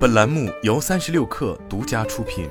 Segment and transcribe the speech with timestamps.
[0.00, 2.48] 本栏目由三十六氪独家出品。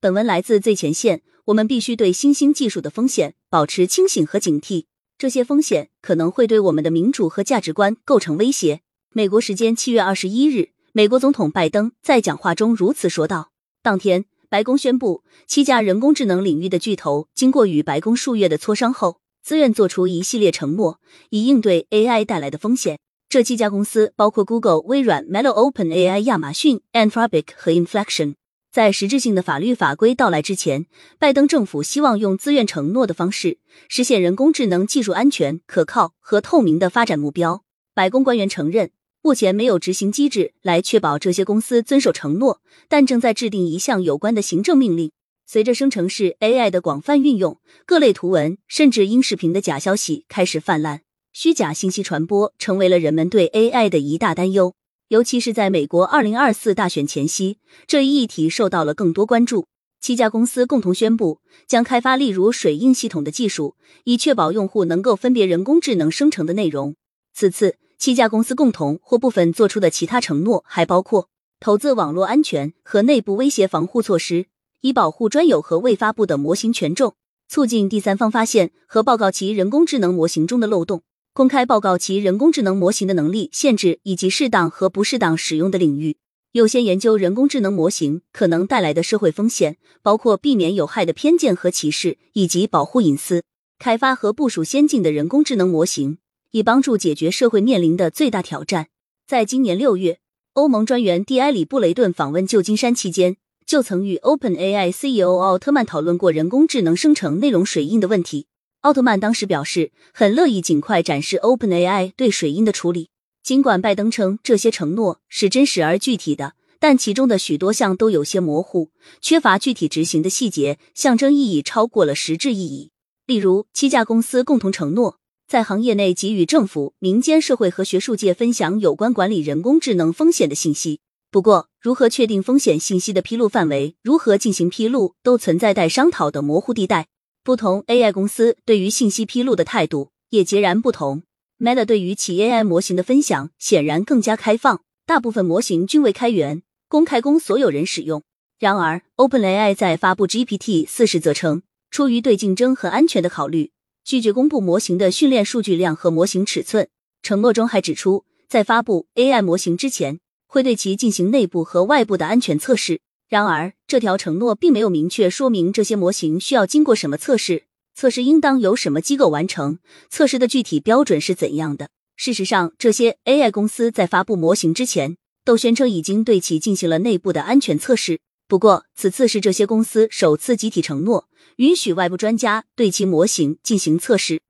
[0.00, 1.22] 本文来自最前线。
[1.44, 8.80] 我们必须对新兴技术的风险保持清醒和警惕，这些风险可能会对我们的民主和价值观构成威胁。
[9.12, 13.52] 美国时间七月二十一日，美国总统拜登在讲话中如此说道。
[13.82, 19.20] 当天，白宫宣布，七家人工智能领域的巨头经过与白宫数月的磋商后。
[19.46, 20.98] 自愿做出一系列承诺，
[21.30, 22.98] 以应对 AI 带来的风险。
[23.28, 28.34] 这七家公司包括 Google、微软、Meta、OpenAI、亚马逊、Anthropic 和 Inflection。
[28.72, 30.86] 在实质性的法律法规到来之前，
[31.20, 37.62] 拜登政府希望用自愿承诺的方式实现人工智能技术安全、可靠和透明的发展目标。
[37.94, 38.90] 白宫官员承认，
[39.22, 45.12] 目前没有执行机制来确保这些公司遵守承诺，但正在制定一项有关的行政命令。
[45.48, 54.74] 随着生成式 AI 的广泛运用，各类图文甚至音视频的假消息开始泛滥，虚假信息传播成为了人们对 AI 的一大担忧。
[55.06, 59.68] 尤其是在美国二零二四大选前夕，这一议题受到了更多关注。
[60.00, 66.96] 七家公司共同宣布将开发例如水印系统的技术，以确保用户能够分别人工智能生成的内容。
[67.32, 71.28] 此次，七家公司共同或部分做出的其他承诺还包括
[71.60, 74.46] 投资网络安全和内部威胁防护措施。
[74.80, 77.14] 以保护专有和未发布的模型权重，
[77.48, 86.16] 促进第三方发现和报告其人工智能模型中的漏洞，公开报告其人工智能模型的能力限制以及适当和不适当使用的领域，
[86.52, 93.42] 优先研究人工智能模型可能带来的社会风险，包括避免有害的偏见和歧视，以及保护隐私。
[93.78, 96.18] 开发和部署先进的人工智能模型，
[96.52, 98.88] 以帮助解决社会面临的最大挑战。
[99.26, 100.18] 在今年六月，
[100.54, 103.36] 欧盟专员蒂埃里布雷顿访问旧金山期间。
[103.66, 108.46] 就曾与 OpenAI CEO 奥特曼讨论过人工智能生成内容水印的问题。
[108.82, 113.10] 奥特曼当时表示，很乐意尽快展示 OpenAI 对水印的处理。
[113.42, 122.92] 尽管拜登称这些承诺是真实而具体的，但其中的许多项都有些模糊，缺乏具体执行的细节，象征意义超过了实质意义。
[123.26, 125.18] 例如，七家公司共同承诺
[125.48, 131.00] 在行业内给予政府、民间社会和学术界分享有关管理人工智能风险的信息。
[131.30, 137.08] 不过，如何确定风险信息的披露范围，如何进行披露，都存在待商讨的模糊地带。
[137.42, 141.22] 不同 AI 公司对于信息披露的态度也截然不同。
[141.58, 148.22] Meta 对于其 AI 模型的分享显然更加开放，大部分模型均为开源、公开供所有人使用。
[148.58, 153.70] 然而，OpenAI 在发布 GPT 四时则称，出于对竞争和安全的考虑，
[154.04, 156.88] 拒绝公布模型的训练数据量和模型尺寸。
[157.22, 160.20] 承诺中还指出，在发布 AI 模型之前。
[160.56, 163.02] 会对其进行内部和外部的安全测试。
[163.28, 171.90] 然而，这条承诺并没有明确说明这些模型需要经过什么测试，测试应当由什么机构完成，测试的具体标准是怎样的。
[172.16, 178.20] 事实上，这些 AI 公司在发布模型之前，都宣称已经对其进行了内部的安全测试。
[178.48, 184.40] 不过，此次是这些公司首次集体承诺允许外部专家对其模型进行测试。